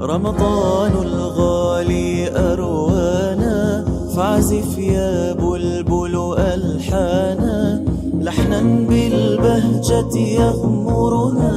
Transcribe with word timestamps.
رمضان 0.00 0.92
الغالي 0.92 2.36
أروانا 2.52 3.84
فاعزف 4.16 4.78
يا 4.78 5.32
بلبل 5.32 6.34
ألحانا. 6.38 7.84
لحنا 8.14 8.60
بالبهجة 8.60 10.16
يغمرنا 10.16 11.52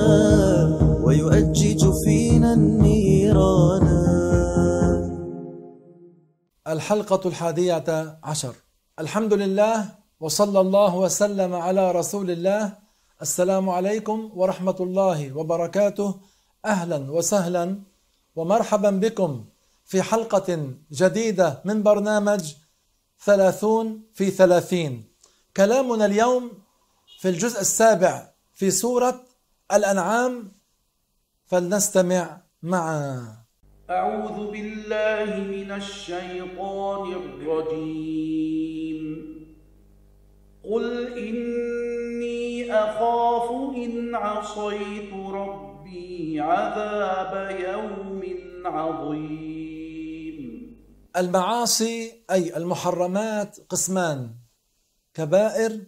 ويؤجج 1.04 1.91
فينا 2.05 2.54
النيران. 2.54 3.88
الحلقة 6.68 7.27
الحادية 7.30 8.18
عشر. 8.23 8.54
الحمد 9.00 9.34
لله 9.34 9.86
وصلى 10.20 10.59
الله 10.59 10.98
وسلم 10.98 11.54
على 11.54 11.91
رسول 11.91 12.32
الله 12.32 12.82
السلام 13.23 13.69
عليكم 13.69 14.31
ورحمة 14.35 14.75
الله 14.79 15.37
وبركاته. 15.37 16.19
أهلا 16.65 17.11
وسهلا 17.11 17.79
ومرحبا 18.36 18.89
بكم 18.89 19.45
في 19.86 20.01
حلقة 20.01 20.73
جديدة 20.91 21.61
من 21.65 21.83
برنامج 21.83 22.54
ثلاثون 23.23 24.01
في 24.14 24.29
ثلاثين. 24.29 25.04
كلامنا 25.57 26.05
اليوم 26.05 26.51
في 27.19 27.29
الجزء 27.29 27.61
السابع 27.61 28.29
في 28.54 28.71
سورة 28.71 29.23
الأنعام 29.73 30.51
فلنستمع 31.45 32.42
معا. 32.64 33.38
أعوذ 33.89 34.52
بالله 34.52 35.36
من 35.55 35.72
الشيطان 35.72 37.14
الرجيم. 37.14 39.03
قل 40.64 41.17
إن 41.17 41.92
عصيت 44.16 45.13
ربي 45.13 46.39
عذاب 46.39 47.59
يوم 47.59 48.22
عظيم. 48.66 50.44
المعاصي 51.17 52.23
أي 52.31 52.58
المحرمات 52.58 53.58
قسمان 53.70 54.36
كبائر 55.14 55.86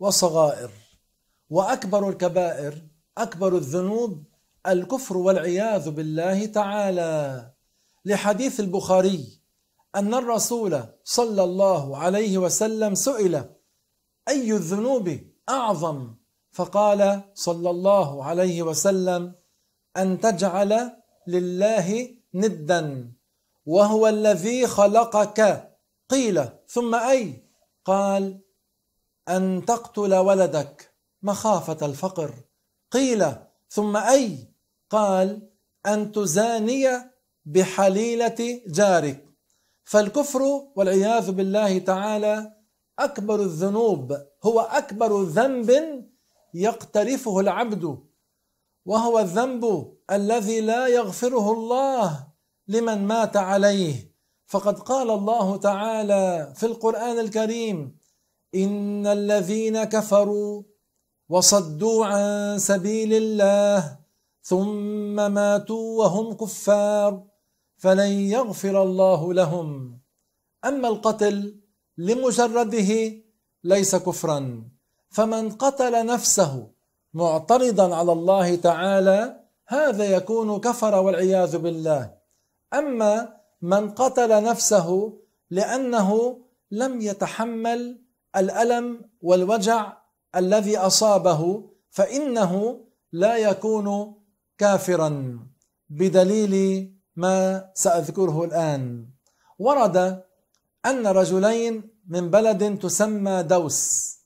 وصغائر. 0.00 0.70
وأكبر 1.50 2.08
الكبائر 2.08 2.74
أكبر 3.18 3.56
الذنوب 3.56 4.24
الكفر 4.66 5.16
والعياذ 5.16 5.90
بالله 5.90 6.46
تعالى. 6.46 7.50
لحديث 8.04 8.60
البخاري 8.60 9.40
أن 9.94 10.14
الرسول 10.14 10.82
صلى 11.04 11.44
الله 11.44 11.96
عليه 11.96 12.38
وسلم 12.38 12.94
سئل 12.94 13.44
أي 14.28 14.52
الذنوب 14.52 15.18
أعظم؟ 15.48 16.14
فقال 16.52 17.22
صلى 17.34 17.70
الله 17.70 18.24
عليه 18.24 18.62
وسلم 18.62 19.34
أن 19.96 20.20
تجعل 20.20 20.92
لله 21.26 22.08
ندا 22.34 23.12
وهو 23.66 24.08
الذي 24.08 24.66
خلقك. 24.66 25.70
قيل 26.08 26.44
ثم 26.68 26.94
أي؟ 26.94 27.44
قال 27.84 28.40
أن 29.28 29.64
تقتل 29.66 30.14
ولدك 30.14 30.94
مخافة 31.22 31.86
الفقر. 31.86 32.34
قيل 32.90 33.32
ثم 33.70 33.96
أي؟ 33.96 34.38
قال 34.90 35.48
أن 35.86 36.12
تزاني 36.12 36.86
بحليلة 37.44 38.60
جارك. 38.66 39.24
فالكفر 39.84 40.42
والعياذ 40.76 41.30
بالله 41.32 41.78
تعالى 41.78 42.52
أكبر 42.98 43.40
الذنوب 43.40 44.16
هو 44.44 44.60
أكبر 44.60 45.22
ذنب 45.22 45.70
يقترفه 46.54 47.40
العبد 47.40 47.98
وهو 48.86 49.18
الذنب 49.18 49.92
الذي 50.10 50.60
لا 50.60 50.86
يغفره 50.86 51.52
الله 51.52 52.26
لمن 52.68 53.06
مات 53.06 53.36
عليه. 53.36 54.08
فقد 54.46 54.78
قال 54.78 55.10
الله 55.10 55.56
تعالى 55.56 56.52
في 56.56 56.66
القرآن 56.66 57.18
الكريم 57.18 57.98
إن 58.54 59.06
الذين 59.06 59.84
كفروا 59.84 60.62
وصدوا 61.28 62.06
عن 62.06 62.58
سبيل 62.58 63.12
الله 63.12 63.98
ثم 64.42 65.32
ماتوا 65.32 65.98
وهم 65.98 66.32
كفار 66.32 67.24
فلن 67.76 68.10
يغفر 68.10 68.82
الله 68.82 69.34
لهم. 69.34 70.00
اما 70.64 70.88
القتل 70.88 71.60
لمجرده 71.98 72.90
ليس 73.64 73.96
كفرا. 73.96 74.68
فمن 75.10 75.50
قتل 75.50 76.06
نفسه 76.06 76.70
معترضا 77.14 77.96
على 77.96 78.12
الله 78.12 78.56
تعالى 78.56 79.40
هذا 79.68 80.04
يكون 80.04 80.60
كفر 80.60 80.94
والعياذ 80.94 81.58
بالله. 81.58 82.14
أما 82.74 83.36
من 83.62 83.90
قتل 83.90 84.42
نفسه 84.44 85.18
لأنه 85.50 86.38
لم 86.70 87.00
يتحمل 87.00 88.02
الألم 88.36 89.10
والوجع 89.20 89.92
الذي 90.36 90.78
أصابه 90.78 91.70
فإنه 91.90 92.80
لا 93.12 93.36
يكون 93.36 94.14
كافرا 94.58 95.38
بدليل 95.88 96.54
ما 97.16 97.70
سأذكره 97.74 98.44
الآن. 98.44 99.06
ورد 99.58 99.96
أن 100.86 101.06
رجلين 101.06 101.90
من 102.08 102.30
بلد 102.30 102.78
تسمى 102.78 103.42
دوس. 103.42 104.17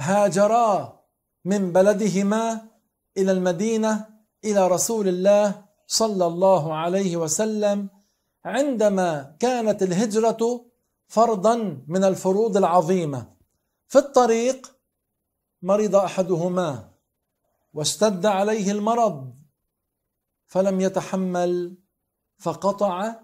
هاجرا 0.00 1.00
من 1.44 1.72
بلدهما 1.72 2.68
إلى 3.16 3.32
المدينة 3.32 4.06
إلى 4.44 4.68
رسول 4.68 5.08
الله 5.08 5.64
صلى 5.86 6.26
الله 6.26 6.74
عليه 6.74 7.16
وسلم 7.16 7.88
عندما 8.44 9.36
كانت 9.40 9.82
الهجرة 9.82 10.64
فرضا 11.08 11.82
من 11.88 12.04
الفروض 12.04 12.56
العظيمة. 12.56 13.32
في 13.88 13.98
الطريق 13.98 14.76
مرض 15.62 15.96
أحدهما 15.96 16.90
واشتد 17.74 18.26
عليه 18.26 18.70
المرض 18.70 19.34
فلم 20.46 20.80
يتحمل 20.80 21.76
فقطع 22.38 23.14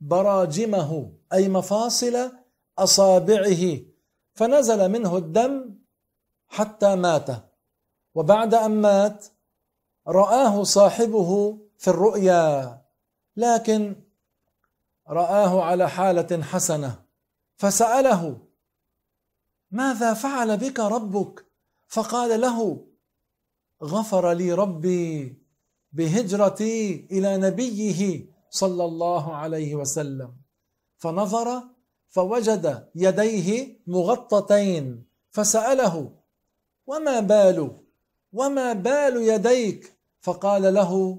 براجمه 0.00 1.12
أي 1.32 1.48
مفاصل 1.48 2.32
أصابعه 2.78 3.78
فنزل 4.34 4.88
منه 4.88 5.16
الدم 5.16 5.79
حتى 6.50 6.94
مات. 6.94 7.26
وبعد 8.14 8.54
أن 8.54 8.70
مات 8.70 9.26
رآه 10.08 10.62
صاحبه 10.62 11.58
في 11.78 11.88
الرؤيا. 11.88 12.82
لكن 13.36 13.96
رآه 15.08 15.62
على 15.62 15.88
حالة 15.90 16.42
حسنة. 16.42 17.02
فسأله 17.56 18.38
ماذا 19.70 20.14
فعل 20.14 20.56
بك 20.56 20.80
ربك؟ 20.80 21.46
فقال 21.88 22.40
له 22.40 22.86
غفر 23.82 24.32
لي 24.32 24.52
ربي 24.52 25.38
بهجرتي 25.92 27.06
إلى 27.10 27.36
نبيه 27.36 28.26
صلى 28.50 28.84
الله 28.84 29.36
عليه 29.36 29.74
وسلم. 29.74 30.36
فنظر 30.96 31.62
فوجد 32.08 32.88
يديه 32.94 33.78
مغطتين. 33.86 35.06
فسأله 35.30 36.19
وما 36.90 37.20
بال 37.20 37.58
وما 38.32 38.72
بال 38.72 39.16
يديك؟ 39.16 39.96
فقال 40.20 40.74
له 40.74 41.18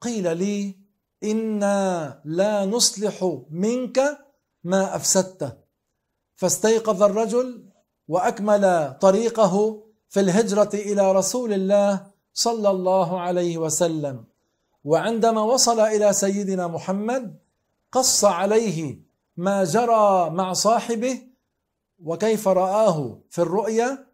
قيل 0.00 0.36
لي 0.36 0.76
إنا 1.24 2.20
لا 2.24 2.64
نصلح 2.64 3.16
منك 3.50 4.18
ما 4.64 4.96
أفسدته. 4.96 5.52
فاستيقظ 6.34 7.02
الرجل 7.02 7.64
وأكمل 8.08 8.94
طريقه 9.00 9.82
في 10.08 10.20
الهجرة 10.20 10.70
إلى 10.74 11.12
رسول 11.12 11.52
الله 11.52 12.06
صلى 12.34 12.70
الله 12.70 13.20
عليه 13.20 13.58
وسلم. 13.58 14.24
وعندما 14.84 15.42
وصل 15.42 15.80
إلى 15.80 16.12
سيدنا 16.12 16.66
محمد 16.66 17.38
قص 17.92 18.24
عليه 18.24 18.98
ما 19.36 19.64
جرى 19.64 20.30
مع 20.30 20.52
صاحبه 20.52 21.22
وكيف 22.04 22.48
رآه 22.48 23.18
في 23.30 23.38
الرؤيا 23.42 24.09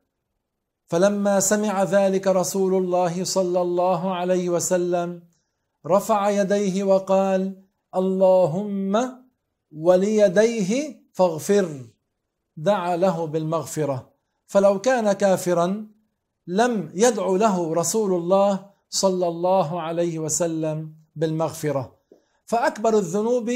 فلما 0.87 1.41
سمع 1.41 1.83
ذلك 1.83 2.27
رسول 2.27 2.75
الله 2.75 3.25
صلى 3.25 3.61
الله 3.61 4.15
عليه 4.15 4.49
وسلم 4.49 5.23
رفع 5.87 6.31
يديه 6.31 6.85
وقال 6.85 7.63
اللهم 7.97 9.25
وليديه 9.73 11.03
فاغفر. 11.13 11.87
دعا 12.57 12.97
له 12.97 13.27
بالمغفرة. 13.27 14.13
فلو 14.47 14.81
كان 14.81 15.13
كافرا 15.13 15.87
لم 16.47 16.91
يدع 16.95 17.27
له 17.27 17.75
رسول 17.75 18.13
الله 18.15 18.71
صلى 18.91 19.29
الله 19.29 19.81
عليه 19.81 20.19
وسلم 20.19 20.95
بالمغفرة. 21.17 21.97
فأكبر 22.45 22.99
الذنوب 22.99 23.53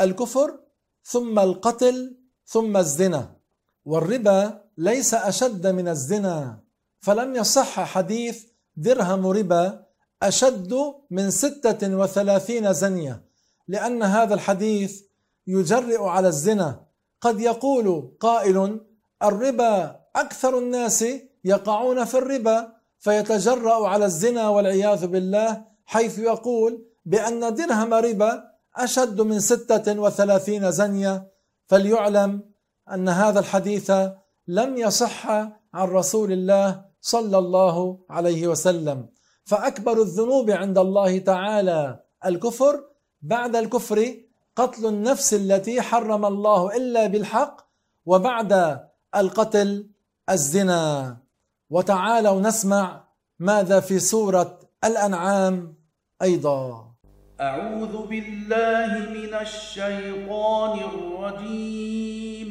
الكفر 0.00 0.58
ثم 1.02 1.38
القتل 1.38 2.16
ثم 2.46 2.76
الزنا. 2.76 3.36
والربا 3.84 4.60
ليس 4.78 5.14
أشد 5.14 5.66
من 5.66 5.88
الزنا. 5.88 6.63
فلم 7.04 7.36
يصح 7.36 7.80
حديث 7.80 8.44
درهم 8.76 9.26
ربا 9.26 9.84
أشد 10.22 10.74
من 11.10 11.30
ستة 11.30 11.96
وثلاثين 11.96 12.72
زنية 12.72 13.24
لأن 13.68 14.02
هذا 14.02 14.34
الحديث 14.34 15.02
يجرئ 15.46 16.02
على 16.02 16.28
الزنا. 16.28 16.84
قد 17.20 17.40
يقول 17.40 18.16
قائل 18.20 18.80
الربا 19.22 20.00
أكثر 20.16 20.58
الناس 20.58 21.04
يقعون 21.44 22.04
في 22.04 22.18
الربا 22.18 22.72
فيتجرأ 22.98 23.88
على 23.88 24.04
الزنا 24.04 24.48
والعياذ 24.48 25.06
بالله 25.06 25.64
حيث 25.86 26.18
يقول 26.18 26.84
بأن 27.04 27.54
درهم 27.54 27.94
ربا 27.94 28.44
أشد 28.76 29.20
من 29.20 29.40
ستة 29.40 30.00
وثلاثين 30.00 30.70
زنية. 30.70 31.30
فليعلم 31.66 32.42
أن 32.92 33.08
هذا 33.08 33.40
الحديث 33.40 33.92
لم 34.48 34.76
يصح 34.76 35.26
عن 35.74 35.88
رسول 35.88 36.32
الله 36.32 36.93
صلى 37.04 37.38
الله 37.38 37.98
عليه 38.10 38.48
وسلم. 38.48 39.08
فأكبر 39.44 40.02
الذنوب 40.02 40.50
عند 40.50 40.78
الله 40.78 41.18
تعالى 41.18 42.00
الكفر 42.24 42.84
بعد 43.22 43.56
الكفر 43.56 44.14
قتل 44.56 44.86
النفس 44.86 45.34
التي 45.34 45.82
حرم 45.82 46.24
الله 46.24 46.76
إلا 46.76 47.06
بالحق 47.06 47.56
وبعد 48.06 48.80
القتل 49.16 49.86
الزنا. 50.30 51.16
وتعالوا 51.70 52.40
نسمع 52.40 53.04
ماذا 53.38 53.80
في 53.80 53.98
سورة 53.98 54.58
الأنعام 54.84 55.74
أيضا. 56.22 56.94
أعوذ 57.40 58.06
بالله 58.06 58.90
من 59.12 59.34
الشيطان 59.34 60.78
الرجيم. 60.78 62.50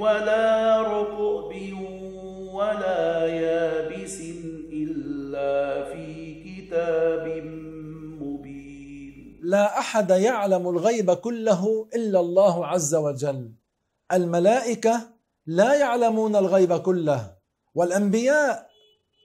ولا 0.00 0.82
رطب 0.82 1.52
ولا 2.52 3.26
يابس 3.26 4.20
إلا 4.72 5.84
في 5.92 6.06
كتاب 6.44 7.26
مبين. 8.22 9.40
لا 9.42 9.78
أحد 9.78 10.10
يعلم 10.10 10.68
الغيب 10.68 11.12
كله 11.12 11.88
إلا 11.94 12.20
الله 12.20 12.66
عز 12.66 12.94
وجل. 12.94 13.52
الملائكة 14.12 15.00
لا 15.46 15.74
يعلمون 15.74 16.36
الغيب 16.36 16.76
كله 16.76 17.20
والأنبياء 17.74 18.66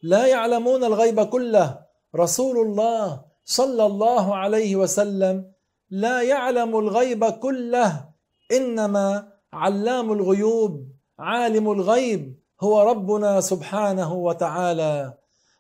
لا 0.04 0.26
يعلمون 0.26 0.84
الغيب 0.84 1.24
كله. 1.24 1.80
رسول 2.16 2.68
الله 2.68 3.22
صلى 3.46 3.86
الله 3.86 4.36
عليه 4.36 4.76
وسلم 4.76 5.52
لا 5.90 6.22
يعلم 6.22 6.78
الغيب 6.78 7.26
كله 7.26 8.10
إنما 8.52 9.33
علام 9.54 10.12
الغيوب 10.12 10.88
عالم 11.20 11.72
الغيب 11.72 12.40
هو 12.62 12.82
ربنا 12.82 13.42
سبحانه 13.42 14.14
وتعالى. 14.14 15.14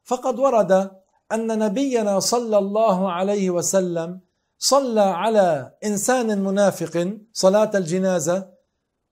فقد 0.03 0.39
ورد 0.39 0.91
أن 1.31 1.59
نبينا 1.59 2.19
صلى 2.19 2.57
الله 2.57 3.11
عليه 3.11 3.49
وسلم 3.49 4.19
صلى 4.59 5.01
على 5.01 5.71
إنسان 5.85 6.43
منافق 6.43 7.17
صلاة 7.33 7.71
الجنازة 7.75 8.47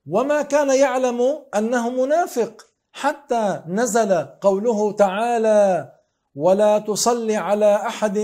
وما 0.10 0.42
كان 0.42 0.70
يعلم 0.80 1.20
أنه 1.58 1.90
منافق 1.90 2.66
حتى 2.92 3.62
نزل 3.68 4.12
قوله 4.42 4.92
تعالى 4.92 5.92
ولا 6.36 6.80
تصل 6.80 7.32
على 7.32 7.76
أحد 7.76 8.18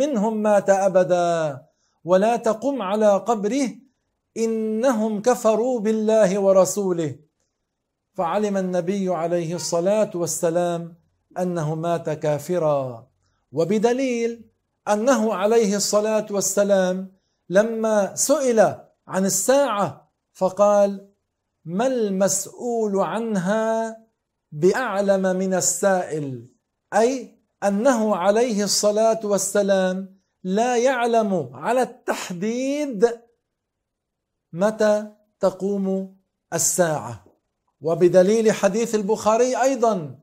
منهم 0.00 0.36
مات 0.36 0.70
أبدا 0.70 1.62
ولا 2.04 2.36
تقم 2.36 2.82
على 2.82 3.16
قبره 3.16 3.68
إنهم 4.36 5.22
كفروا 5.22 5.80
بالله 5.80 6.38
ورسوله. 6.38 7.16
فعلم 8.14 8.56
النبي 8.56 9.08
عليه 9.08 9.54
الصلاة 9.54 10.10
والسلام 10.14 10.94
أنه 11.38 11.74
مات 11.74 12.10
كافرا. 12.10 13.06
وبدليل 13.52 14.44
أنه 14.88 15.34
عليه 15.34 15.76
الصلاة 15.76 16.26
والسلام 16.30 17.12
لما 17.48 18.14
سئل 18.14 18.60
عن 19.06 19.24
الساعة 19.24 20.12
فقال 20.32 21.08
ما 21.64 21.86
المسؤول 21.86 23.00
عنها 23.00 23.96
بأعلم 24.52 25.36
من 25.36 25.54
السائل؟ 25.54 26.48
أي 26.94 27.38
أنه 27.64 28.16
عليه 28.16 28.64
الصلاة 28.64 29.20
والسلام 29.24 30.18
لا 30.44 30.76
يعلم 30.76 31.50
على 31.54 31.82
التحديد 31.82 33.08
متى 34.52 35.06
تقوم 35.40 36.16
الساعة؟ 36.52 37.24
وبدليل 37.80 38.52
حديث 38.52 38.94
البخاري 38.94 39.62
أيضا 39.62 40.18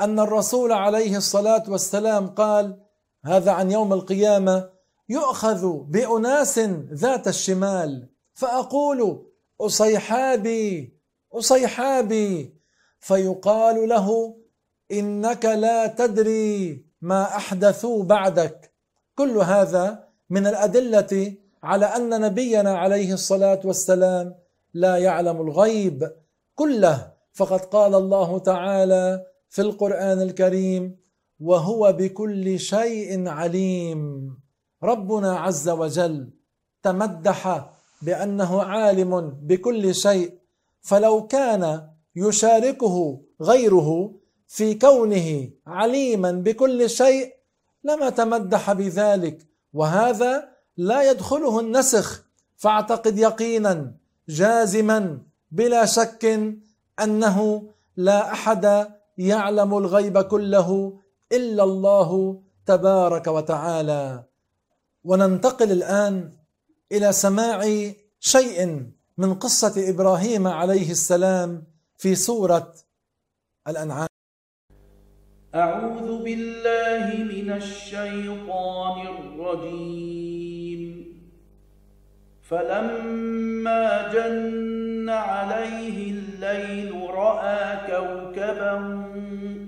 أن 0.00 0.20
الرسول 0.20 0.72
عليه 0.72 1.16
الصلاة 1.16 1.64
والسلام 1.68 2.26
قال 2.26 2.80
هذا 3.24 3.52
عن 3.52 3.70
يوم 3.70 3.92
القيامة 3.92 4.70
يؤخذ 5.08 5.66
بأناس 5.68 6.58
ذات 6.92 7.28
الشمال 7.28 8.08
فأقول 8.34 9.30
أصيحابي 9.60 10.98
أصيحابي 11.32 12.60
فيقال 12.98 13.88
له 13.88 14.36
إنك 14.92 15.44
لا 15.44 15.86
تدري 15.86 16.86
ما 17.00 17.36
أحدثوا 17.36 18.04
بعدك 18.04 18.74
كل 19.14 19.36
هذا 19.36 20.08
من 20.30 20.46
الأدلة 20.46 21.36
على 21.64 21.86
أن 21.86 22.20
نبينا 22.20 22.78
عليه 22.78 23.12
الصلاة 23.12 23.60
والسلام 23.64 24.34
لا 24.74 24.96
يعلم 24.96 25.40
الغيب 25.40 26.12
كله. 26.54 27.12
فقد 27.32 27.60
قال 27.60 27.94
الله 27.94 28.38
تعالى 28.38 29.26
في 29.48 29.62
القرآن 29.62 30.22
الكريم 30.22 30.96
وهو 31.40 31.92
بكل 31.92 32.58
شيء 32.58 33.28
عليم 33.28 34.00
ربنا 34.82 35.36
عز 35.36 35.68
وجل 35.68 36.30
تمدح 36.82 37.70
بأنه 38.02 38.62
عالم 38.62 39.38
بكل 39.42 39.94
شيء. 39.94 40.38
فلو 40.80 41.26
كان 41.26 41.88
يشاركه 42.16 43.20
غيره 43.42 44.14
في 44.46 44.74
كونه 44.74 45.50
عليما 45.66 46.32
بكل 46.32 46.90
شيء 46.90 47.34
لما 47.84 48.10
تمدح 48.10 48.72
بذلك. 48.72 49.38
وهذا 49.72 50.53
لا 50.76 51.10
يدخله 51.10 51.60
النسخ 51.60 52.22
فاعتقد 52.56 53.18
يقينا 53.18 53.92
جازما 54.28 55.18
بلا 55.50 55.84
شك 55.86 56.24
أنه 57.02 57.62
لا 57.96 58.32
أحد 58.32 58.88
يعلم 59.18 59.78
الغيب 59.78 60.20
كله 60.20 60.98
إلا 61.32 61.64
الله 61.64 62.40
تبارك 62.66 63.26
وتعالى. 63.26 64.24
وننتقل 65.04 65.72
الآن 65.72 66.32
إلى 66.92 67.12
سماع 67.12 67.60
شيء 68.20 68.86
من 69.18 69.34
قصة 69.34 69.74
إبراهيم 69.76 70.46
عليه 70.46 70.90
السلام 70.90 71.62
في 71.98 72.14
سورة 72.14 72.74
الأنعام. 73.68 74.08
أعوذ 75.54 76.22
بالله 76.24 77.04
من 77.32 77.52
الشيطان 77.52 79.06
الرجيم. 79.06 80.63
فلما 82.44 84.12
جن 84.12 85.08
عليه 85.08 86.10
الليل 86.10 87.10
رأى 87.10 87.76
كوكبا 87.86 89.04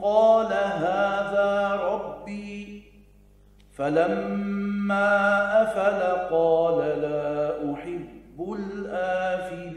قال 0.03 0.53
هذا 0.53 1.81
ربي 1.83 2.83
فلما 3.77 5.09
أفل 5.63 6.01
قال 6.31 6.79
لا 7.01 7.73
أحب 7.75 8.57
الآفلين 8.59 9.77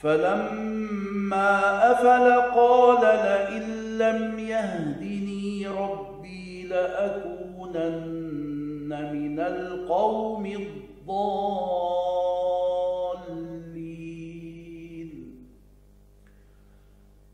فلما 0.00 1.90
أفل 1.92 2.40
قال 2.54 3.00
لئن 3.00 3.64
لم 3.98 4.38
يهدني 4.38 5.66
ربي 5.68 6.62
لأكونن 6.68 8.31
من 8.92 9.40
القوم 9.40 10.46
الضالين. 10.46 10.82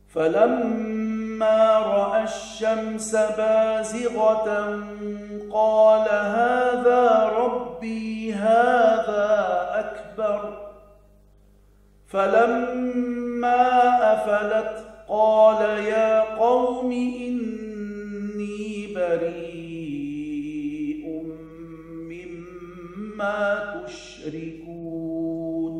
فلما 0.08 1.78
رأى 1.78 2.24
الشمس 2.24 3.16
بازغة 3.16 4.82
قال 5.52 6.08
هذا 6.08 7.24
ربي 7.24 8.32
هذا 8.32 9.68
أكبر. 9.74 10.70
فلما 12.06 13.68
أفلت 14.12 14.84
قال 15.08 15.84
يا 15.84 16.20
قوم 16.20 16.92
إني 16.92 18.94
بريء. 18.94 19.47
مما 23.18 23.84
تشركون. 23.86 25.74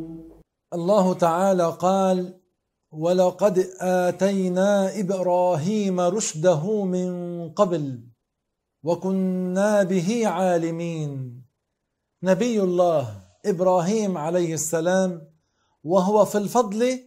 الله 0.75 1.15
تعالى 1.15 1.77
قال 1.81 2.41
ولقد 2.93 3.59
آتينا 3.81 5.01
إبراهيم 5.01 6.01
رشده 6.01 6.85
من 6.85 7.09
قبل 7.51 8.01
وكنا 8.83 9.83
به 9.83 10.27
عالمين. 10.27 11.43
نبي 12.23 12.63
الله 12.63 13.21
إبراهيم 13.47 14.19
عليه 14.19 14.55
السلام 14.55 15.31
وهو 15.85 16.25
في 16.25 16.39
الفضل 16.39 17.01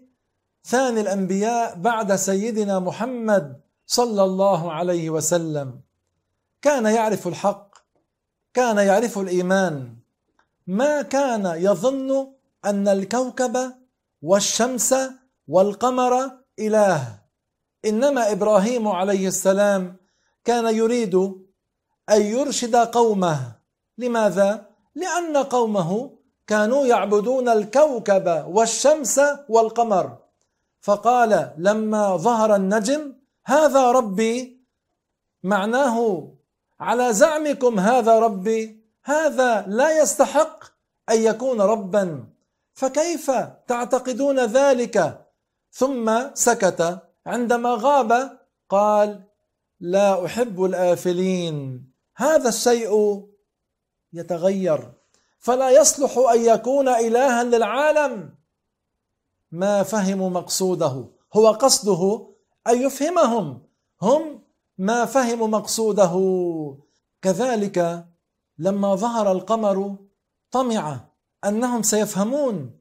ثاني 0.64 1.02
الأنبياء 1.02 1.76
بعد 1.80 2.16
سيدنا 2.16 2.80
محمد 2.80 3.62
صلى 3.86 4.24
الله 4.24 4.72
عليه 4.72 5.10
وسلم. 5.10 5.82
كان 6.62 6.86
يعرف 6.86 7.28
الحق 7.28 7.72
كان 8.54 8.78
يعرف 8.78 9.18
الإيمان 9.18 10.01
ما 10.72 11.02
كان 11.02 11.46
يظن 11.46 12.34
أن 12.66 12.88
الكوكب 12.88 13.74
والشمس 14.22 14.96
والقمر 15.48 16.32
إله. 16.60 17.20
إنما 17.86 18.32
إبراهيم 18.32 18.88
عليه 18.88 19.28
السلام 19.28 19.98
كان 20.46 20.76
يريد 20.76 21.16
أن 22.10 22.22
يرشد 22.22 22.76
قومه. 22.76 23.56
لماذا؟ 23.98 24.66
لأن 24.96 25.38
قومه 25.38 26.18
كانوا 26.48 26.86
يعبدون 26.86 27.50
الكوكب 27.50 28.46
والشمس 28.48 29.22
والقمر. 29.50 30.18
فقال 30.82 31.54
لما 31.58 32.18
ظهر 32.18 32.56
النجم 32.56 33.14
هذا 33.46 33.92
ربي. 33.92 34.62
معناه 35.44 36.28
على 36.80 37.14
زعمكم 37.14 37.80
هذا 37.80 38.20
ربي؟ 38.20 38.81
هذا 39.04 39.66
لا 39.68 40.02
يستحق 40.02 40.64
أن 41.10 41.24
يكون 41.24 41.62
ربا. 41.62 42.26
فكيف 42.74 43.32
تعتقدون 43.68 44.40
ذلك؟ 44.40 45.26
ثم 45.72 46.34
سكت 46.34 47.00
عندما 47.26 47.78
غاب 47.80 48.40
قال 48.70 49.24
لا 49.80 50.26
أحب 50.26 50.64
الآفلين. 50.64 51.86
هذا 52.18 52.50
الشيء 52.50 53.24
يتغير. 54.14 54.92
فلا 55.40 55.70
يصلح 55.70 56.18
أن 56.18 56.42
يكون 56.46 56.88
الها 56.88 57.44
للعالم. 57.44 58.36
ما 59.52 59.84
فهموا 59.84 60.30
مقصوده؟ 60.30 61.06
هو 61.34 61.52
قصده 61.52 62.28
أن 62.68 62.82
يفهمهم. 62.82 63.62
هم 64.02 64.42
ما 64.78 65.06
فهموا 65.06 65.48
مقصوده. 65.48 66.14
كذلك 67.22 68.06
لما 68.62 68.96
ظهر 68.96 69.32
القمر 69.32 69.96
طمع 70.52 71.00
أنهم 71.46 71.82
سيفهمون 71.82 72.72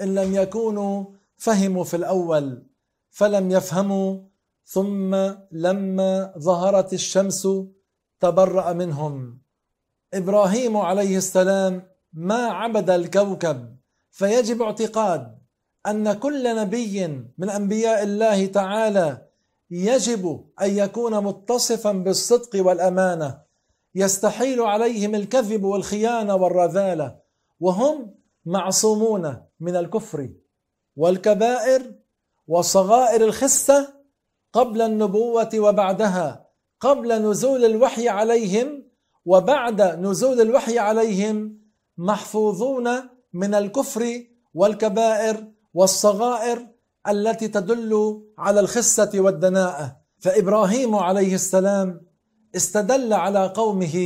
إن 0.00 0.14
لم 0.14 0.34
يكونوا 0.34 1.04
فهموا 1.36 1.84
في 1.84 1.96
الأول 1.96 2.62
فلم 3.10 3.50
يفهموا 3.50 4.20
ثم 4.64 5.14
لما 5.52 6.32
ظهرت 6.38 6.92
الشمس 6.92 7.48
تبرأ 8.20 8.72
منهم. 8.72 9.38
إبراهيم 10.14 10.76
عليه 10.76 11.16
السلام 11.16 11.82
ما 12.12 12.46
عبد 12.46 12.90
الكوكب 12.90 13.76
فيجب 14.10 14.62
اعتقاد 14.62 15.38
أن 15.86 16.12
كل 16.12 16.56
نبي 16.56 17.06
من 17.38 17.50
أنبياء 17.50 18.02
الله 18.02 18.46
تعالى 18.46 19.26
يجب 19.70 20.44
أن 20.62 20.70
يكون 20.70 21.24
متصفا 21.24 21.92
بالصدق 21.92 22.66
والأمانة. 22.66 23.47
يستحيل 23.94 24.60
عليهم 24.60 25.14
الكذب 25.14 25.64
والخيانة 25.64 26.34
والرذالة 26.34 27.16
وهم 27.60 28.14
معصومون 28.44 29.42
من 29.60 29.76
الكفر 29.76 30.30
والكبائر 30.96 31.94
وصغائر 32.46 33.24
الخسة 33.24 33.94
قبل 34.52 34.82
النبوة 34.82 35.50
وبعدها 35.54 36.46
قبل 36.80 37.22
نزول 37.30 37.64
الوحي 37.64 38.08
عليهم 38.08 38.88
وبعد 39.24 39.82
نزول 39.82 40.40
الوحي 40.40 40.78
عليهم 40.78 41.58
محفوظون 41.98 42.88
من 43.32 43.54
الكفر 43.54 44.24
والكبائر 44.54 45.52
والصغائر 45.74 46.66
التي 47.08 47.48
تدل 47.48 48.22
على 48.38 48.60
الخسة 48.60 49.10
والدناءة. 49.14 49.96
فإبراهيم 50.18 50.94
عليه 50.94 51.34
السلام 51.34 52.07
استدل 52.60 53.12
على 53.12 53.42
قومه 53.60 53.96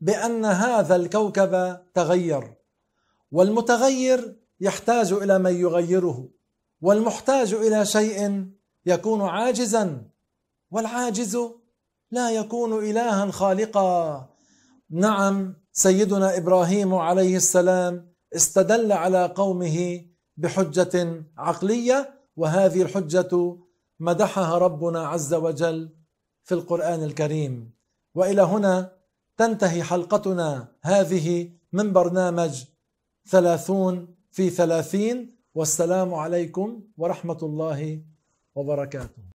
بأن 0.00 0.44
هذا 0.44 0.96
الكوكب 0.96 1.52
تغير. 1.94 2.44
والمتغير 3.32 4.20
يحتاج 4.60 5.12
إلى 5.12 5.38
من 5.38 5.54
يغيره 5.64 6.18
والمحتاج 6.80 7.54
إلى 7.54 7.80
شيء 7.96 8.20
يكون 8.86 9.20
عاجزا 9.22 9.84
والعاجز 10.70 11.34
لا 12.10 12.30
يكون 12.30 12.72
الها 12.88 13.30
خالقا. 13.30 14.28
نعم 14.90 15.36
سيدنا 15.72 16.36
إبراهيم 16.36 16.94
عليه 16.94 17.36
السلام 17.36 17.92
استدل 18.36 18.92
على 18.92 19.22
قومه 19.26 20.04
بحجة 20.36 20.94
عقلية 21.38 21.98
وهذه 22.36 22.82
الحجة 22.82 23.56
مدحها 24.00 24.58
ربنا 24.58 25.00
عز 25.06 25.34
وجل 25.34 25.78
في 26.44 26.54
القرآن 26.54 27.00
الكريم. 27.02 27.81
وإلى 28.14 28.42
هنا 28.42 28.92
تنتهي 29.36 29.82
حلقتنا 29.82 30.68
هذه 30.82 31.50
من 31.72 31.92
برنامج 31.92 32.64
ثلاثون 33.28 34.14
في 34.30 34.50
ثلاثين 34.50 35.36
والسلام 35.54 36.14
عليكم 36.14 36.82
ورحمة 36.96 37.38
الله 37.42 38.02
وبركاته. 38.54 39.31